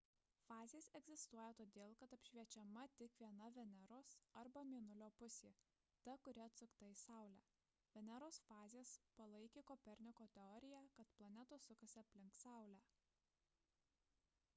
[0.49, 5.51] fazės egzistuoja todėl kad apšviečiama tik viena veneros arba mėnulio pusė–
[6.09, 7.43] ta kuri atsukta į saulę.
[7.97, 12.81] veneros fazės palaikė koperniko teoriją kad planetos sukasi aplink saulę